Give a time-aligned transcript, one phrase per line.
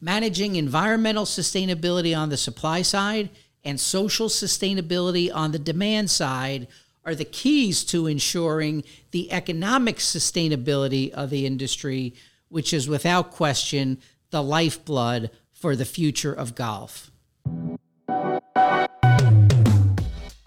[0.00, 3.30] Managing environmental sustainability on the supply side
[3.64, 6.68] and social sustainability on the demand side
[7.04, 12.14] are the keys to ensuring the economic sustainability of the industry,
[12.48, 13.98] which is without question
[14.30, 17.10] the lifeblood for the future of golf.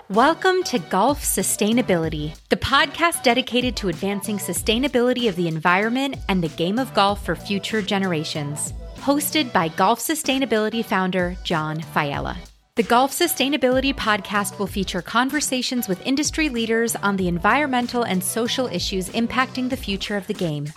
[0.10, 6.50] Welcome to Golf Sustainability, the podcast dedicated to advancing sustainability of the environment and the
[6.50, 8.74] game of golf for future generations.
[9.02, 12.38] Hosted by Golf Sustainability founder John Failla.
[12.76, 18.68] The Golf Sustainability Podcast will feature conversations with industry leaders on the environmental and social
[18.68, 20.68] issues impacting the future of the game.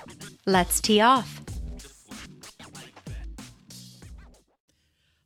[0.46, 1.42] Let's tee off.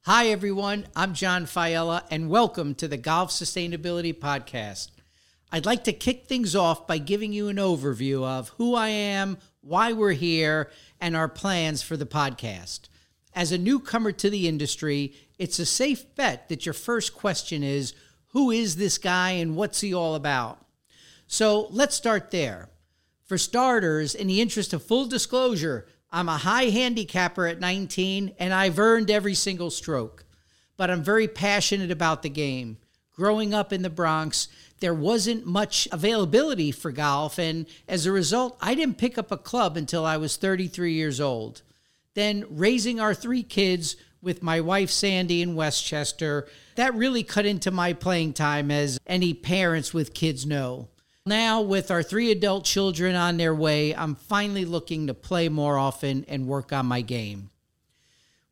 [0.04, 0.88] Hi, everyone.
[0.96, 4.88] I'm John Failla, and welcome to the Golf Sustainability Podcast.
[5.52, 9.38] I'd like to kick things off by giving you an overview of who I am,
[9.68, 12.88] why we're here, and our plans for the podcast.
[13.34, 17.92] As a newcomer to the industry, it's a safe bet that your first question is
[18.28, 20.64] Who is this guy and what's he all about?
[21.26, 22.70] So let's start there.
[23.24, 28.54] For starters, in the interest of full disclosure, I'm a high handicapper at 19 and
[28.54, 30.24] I've earned every single stroke.
[30.78, 32.78] But I'm very passionate about the game.
[33.12, 34.48] Growing up in the Bronx,
[34.80, 39.36] there wasn't much availability for golf, and as a result, I didn't pick up a
[39.36, 41.62] club until I was 33 years old.
[42.14, 47.70] Then, raising our three kids with my wife Sandy in Westchester, that really cut into
[47.70, 50.88] my playing time, as any parents with kids know.
[51.24, 55.76] Now, with our three adult children on their way, I'm finally looking to play more
[55.76, 57.50] often and work on my game.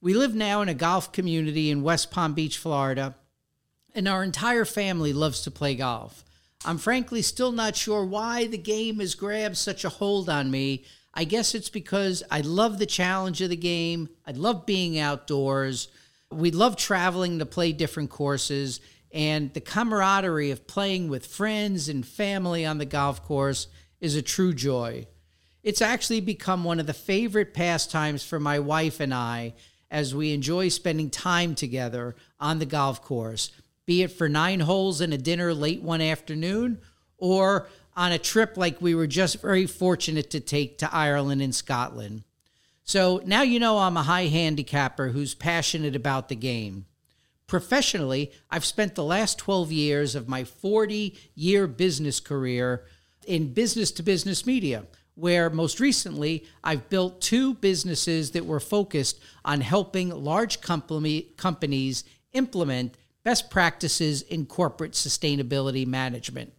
[0.01, 3.15] We live now in a golf community in West Palm Beach, Florida,
[3.97, 6.23] and our entire family loves to play golf.
[6.65, 10.85] I'm frankly still not sure why the game has grabbed such a hold on me.
[11.15, 14.11] I guess it's because I love the challenge of the game.
[14.27, 15.89] I love being outdoors.
[16.31, 18.81] We love traveling to play different courses
[19.13, 23.67] and the camaraderie of playing with friends and family on the golf course
[23.99, 25.06] is a true joy.
[25.62, 29.55] It's actually become one of the favorite pastimes for my wife and I
[29.91, 33.53] as we enjoy spending time together on the golf course,
[33.87, 36.79] be it for nine holes and a dinner late one afternoon
[37.19, 41.55] or on a trip like we were just very fortunate to take to Ireland and
[41.55, 42.25] Scotland.
[42.83, 46.87] So now you know I'm a high handicapper who's passionate about the game.
[47.47, 52.85] Professionally, I've spent the last 12 years of my 40 year business career
[53.27, 59.21] in business to business media, where most recently I've built two businesses that were focused
[59.45, 66.53] on helping large company, companies implement best practices in corporate sustainability management.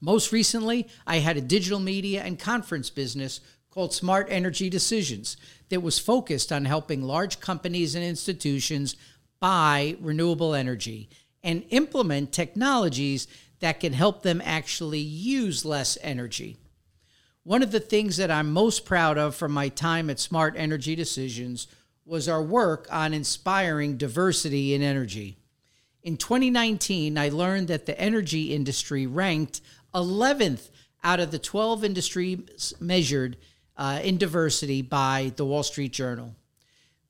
[0.00, 5.36] Most recently, I had a digital media and conference business called Smart Energy Decisions
[5.68, 8.94] that was focused on helping large companies and institutions
[9.40, 11.10] buy renewable energy
[11.42, 13.26] and implement technologies
[13.58, 16.56] that can help them actually use less energy.
[17.42, 20.94] One of the things that I'm most proud of from my time at Smart Energy
[20.94, 21.66] Decisions
[22.04, 25.38] was our work on inspiring diversity in energy.
[26.02, 29.60] In 2019, I learned that the energy industry ranked
[29.94, 30.70] 11th
[31.04, 33.36] out of the 12 industries measured
[33.76, 36.34] uh, in diversity by the Wall Street Journal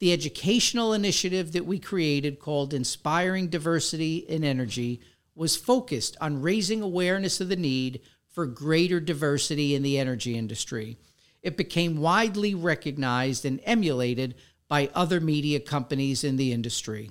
[0.02, 5.00] the educational initiative that we created called Inspiring Diversity in Energy
[5.36, 10.98] was focused on raising awareness of the need for greater diversity in the energy industry.
[11.40, 14.34] It became widely recognized and emulated
[14.72, 17.10] by other media companies in the industry.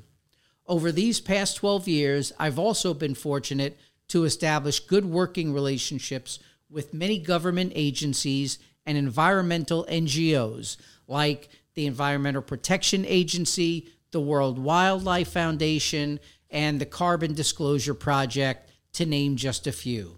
[0.65, 6.39] Over these past 12 years, I've also been fortunate to establish good working relationships
[6.71, 10.77] with many government agencies and environmental NGOs
[11.07, 16.19] like the Environmental Protection Agency, the World Wildlife Foundation,
[16.49, 20.17] and the Carbon Disclosure Project, to name just a few.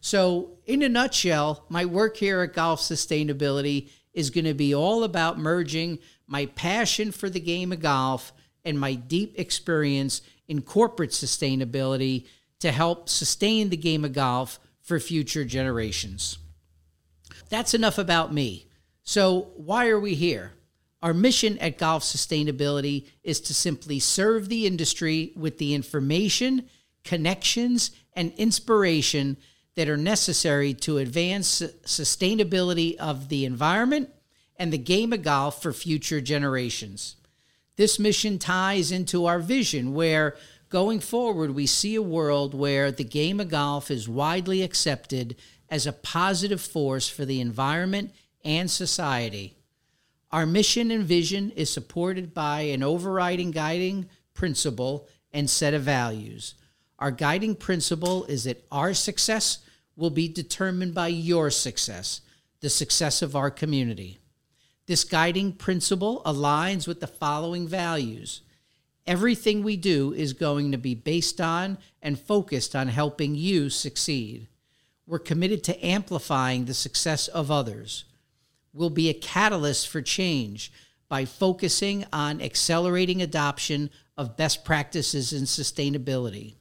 [0.00, 5.04] So, in a nutshell, my work here at Golf Sustainability is going to be all
[5.04, 8.32] about merging my passion for the game of golf
[8.64, 12.26] and my deep experience in corporate sustainability
[12.58, 16.38] to help sustain the game of golf for future generations.
[17.50, 18.66] That's enough about me.
[19.04, 20.52] So, why are we here?
[21.02, 26.68] Our mission at Golf Sustainability is to simply serve the industry with the information,
[27.04, 29.36] connections, and inspiration
[29.76, 34.10] that are necessary to advance sustainability of the environment
[34.58, 37.16] and the game of golf for future generations.
[37.76, 40.36] This mission ties into our vision where
[40.68, 45.36] going forward we see a world where the game of golf is widely accepted
[45.68, 48.12] as a positive force for the environment
[48.44, 49.56] and society.
[50.30, 56.54] Our mission and vision is supported by an overriding guiding principle and set of values.
[56.98, 59.58] Our guiding principle is that our success
[59.96, 62.22] will be determined by your success,
[62.60, 64.18] the success of our community.
[64.86, 68.42] This guiding principle aligns with the following values.
[69.06, 74.46] Everything we do is going to be based on and focused on helping you succeed.
[75.06, 78.04] We're committed to amplifying the success of others.
[78.72, 80.72] We'll be a catalyst for change
[81.08, 86.54] by focusing on accelerating adoption of best practices in sustainability.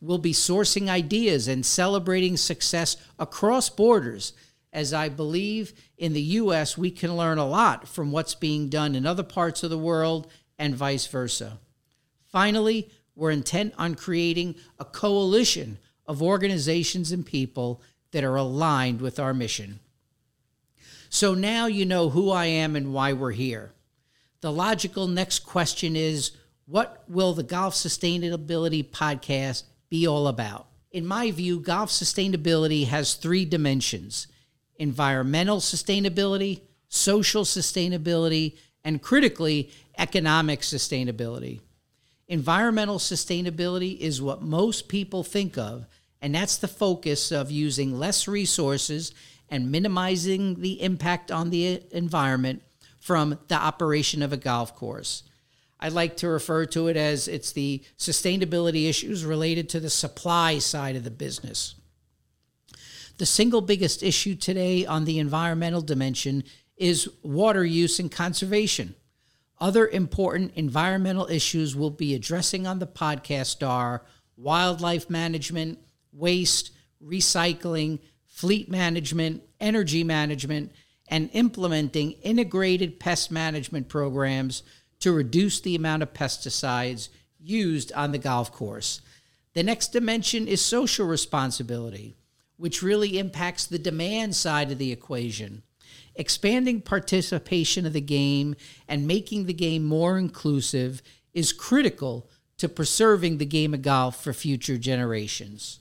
[0.00, 4.32] We'll be sourcing ideas and celebrating success across borders,
[4.72, 6.78] as I believe in the U.S.
[6.78, 10.30] we can learn a lot from what's being done in other parts of the world
[10.58, 11.58] and vice versa.
[12.26, 17.82] Finally, we're intent on creating a coalition of organizations and people
[18.12, 19.80] that are aligned with our mission.
[21.08, 23.72] So now you know who I am and why we're here.
[24.40, 26.32] The logical next question is
[26.66, 30.68] what will the Golf Sustainability Podcast be all about?
[30.92, 34.26] In my view, golf sustainability has three dimensions
[34.80, 41.60] environmental sustainability, social sustainability, and critically, economic sustainability.
[42.26, 45.84] Environmental sustainability is what most people think of,
[46.22, 49.12] and that's the focus of using less resources
[49.50, 52.62] and minimizing the impact on the environment
[52.98, 55.24] from the operation of a golf course.
[55.78, 60.58] I like to refer to it as it's the sustainability issues related to the supply
[60.58, 61.74] side of the business.
[63.20, 66.42] The single biggest issue today on the environmental dimension
[66.78, 68.94] is water use and conservation.
[69.60, 74.06] Other important environmental issues we'll be addressing on the podcast are
[74.38, 75.80] wildlife management,
[76.14, 76.70] waste,
[77.04, 80.72] recycling, fleet management, energy management,
[81.06, 84.62] and implementing integrated pest management programs
[85.00, 89.02] to reduce the amount of pesticides used on the golf course.
[89.52, 92.16] The next dimension is social responsibility,
[92.60, 95.62] which really impacts the demand side of the equation.
[96.14, 98.54] Expanding participation of the game
[98.86, 101.00] and making the game more inclusive
[101.32, 102.28] is critical
[102.58, 105.80] to preserving the game of golf for future generations.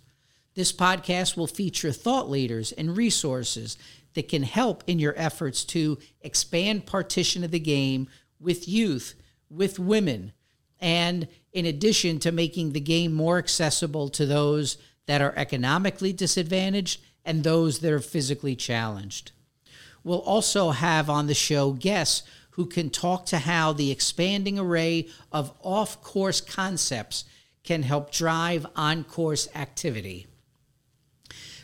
[0.56, 3.78] This podcast will feature thought leaders and resources
[4.14, 8.08] that can help in your efforts to expand partition of the game
[8.40, 9.16] with youth,
[9.50, 10.32] with women,
[10.80, 14.78] and in addition to making the game more accessible to those
[15.10, 19.32] that are economically disadvantaged and those that are physically challenged.
[20.04, 22.22] We'll also have on the show guests
[22.52, 27.26] who can talk to how the expanding array of off course concepts
[27.64, 30.28] can help drive on course activity.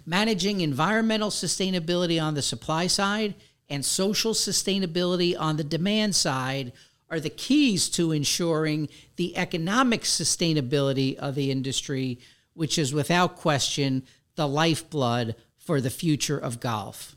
[0.07, 3.35] Managing environmental sustainability on the supply side
[3.69, 6.71] and social sustainability on the demand side
[7.11, 12.17] are the keys to ensuring the economic sustainability of the industry,
[12.55, 14.03] which is without question
[14.35, 17.15] the lifeblood for the future of golf.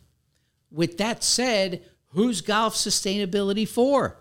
[0.71, 4.21] With that said, who's golf sustainability for?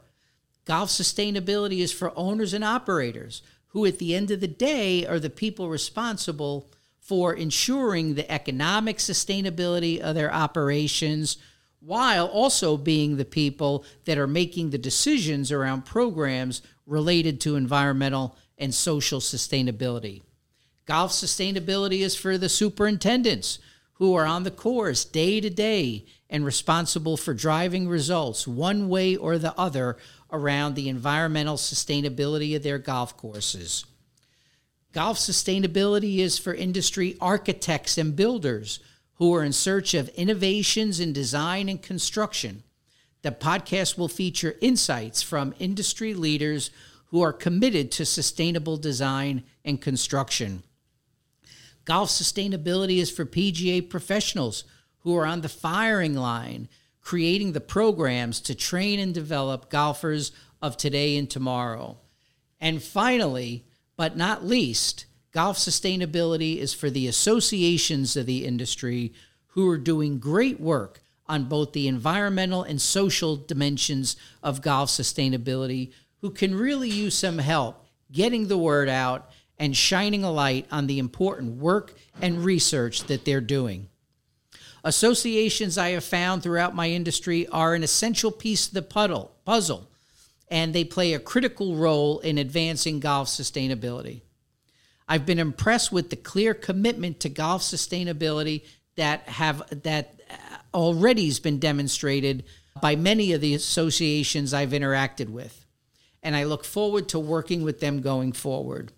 [0.64, 5.19] Golf sustainability is for owners and operators who, at the end of the day, are
[5.19, 11.38] the people responsible for ensuring the economic sustainability of their operations
[11.80, 18.36] while also being the people that are making the decisions around programs related to environmental
[18.57, 20.21] and social sustainability.
[20.88, 23.60] Golf sustainability is for the superintendents
[23.96, 29.16] who are on the course day to day and responsible for driving results one way
[29.16, 29.98] or the other
[30.32, 33.86] around the environmental sustainability of their golf courses.
[34.94, 38.80] Golf sustainability is for industry architects and builders
[39.16, 42.64] who are in search of innovations in design and construction.
[43.24, 46.72] The podcast will feature insights from industry leaders
[47.08, 50.64] who are committed to sustainable design and construction.
[51.88, 54.66] Golf sustainability is for PGA professionals
[55.00, 56.68] who are on the firing line,
[57.00, 61.98] creating the programs to train and develop golfers of today and tomorrow.
[62.60, 63.64] And finally,
[63.96, 69.14] but not least, Golf sustainability is for the associations of the industry
[69.52, 75.94] who are doing great work on both the environmental and social dimensions of golf sustainability,
[76.20, 80.87] who can really use some help getting the word out and shining a light on
[80.87, 83.90] the important work and research that they're doing.
[84.83, 89.90] Associations I have found throughout my industry are an essential piece of the puzzle,
[90.49, 94.21] and they play a critical role in advancing golf sustainability.
[95.07, 98.64] I've been impressed with the clear commitment to golf sustainability
[98.95, 100.19] that have that
[100.73, 102.44] already has been demonstrated
[102.81, 105.66] by many of the associations I've interacted with,
[106.21, 108.92] and I look forward to working with them going forward.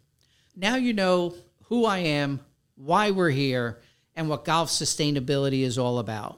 [0.60, 1.36] Now you know
[1.68, 2.42] who I am,
[2.76, 3.80] why we're here,
[4.14, 6.38] and what golf sustainability is all about.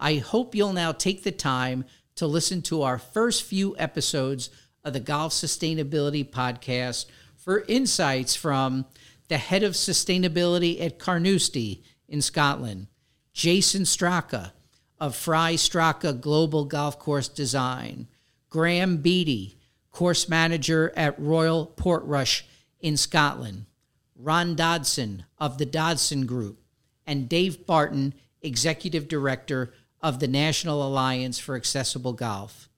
[0.00, 1.84] I hope you'll now take the time
[2.16, 4.50] to listen to our first few episodes
[4.82, 8.84] of the Golf Sustainability Podcast for insights from
[9.28, 12.88] the head of sustainability at Carnoustie in Scotland,
[13.32, 14.50] Jason Straka
[14.98, 18.08] of Fry Straka Global Golf Course Design,
[18.50, 19.56] Graham Beatty,
[19.92, 22.42] course manager at Royal Portrush
[22.86, 23.66] in Scotland,
[24.14, 26.60] Ron Dodson of the Dodson Group,
[27.04, 32.68] and Dave Barton, executive director of the National Alliance for Accessible Golf.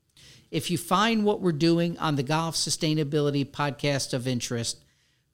[0.50, 4.82] If you find what we're doing on the Golf Sustainability Podcast of interest,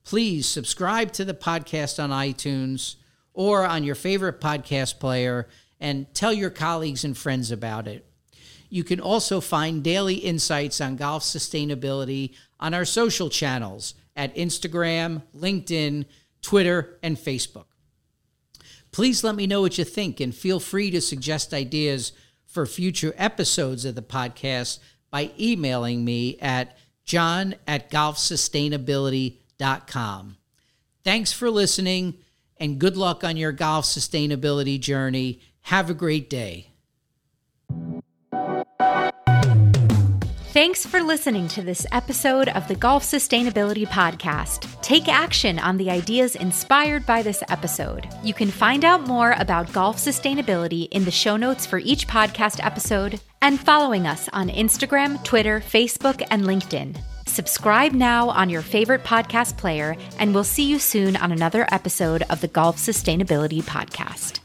[0.03, 2.97] please subscribe to the podcast on iTunes
[3.33, 5.47] or on your favorite podcast player
[5.79, 8.05] and tell your colleagues and friends about it.
[8.69, 15.23] You can also find daily insights on golf sustainability on our social channels at Instagram,
[15.37, 16.07] LinkedIn,
[16.43, 17.65] Twitter, and Facebook.
[18.93, 22.13] Please let me know what you think and feel free to suggest ideas
[22.47, 24.79] for future episodes of the podcast
[25.11, 30.37] by emailing me at john at golfsustainability.com.
[31.03, 32.19] Thanks for listening
[32.57, 35.41] and good luck on your golf sustainability journey.
[35.63, 36.74] Have a great day.
[40.55, 44.81] Thanks for listening to this episode of the Golf Sustainability Podcast.
[44.83, 48.09] Take action on the ideas inspired by this episode.
[48.23, 52.65] You can find out more about golf sustainability in the show notes for each podcast
[52.65, 56.97] episode and following us on Instagram, Twitter, Facebook, and LinkedIn.
[57.27, 62.23] Subscribe now on your favorite podcast player, and we'll see you soon on another episode
[62.31, 64.44] of the Golf Sustainability Podcast.